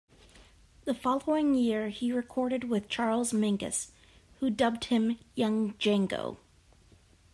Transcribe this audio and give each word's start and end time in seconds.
The 0.85 0.95
following 0.95 1.53
year 1.53 1.89
he 1.89 2.11
recorded 2.11 2.63
with 2.63 2.89
Charles 2.89 3.33
Mingus, 3.33 3.91
who 4.39 4.49
dubbed 4.49 4.85
him 4.85 5.19
"Young 5.35 5.73
Django". 5.73 6.37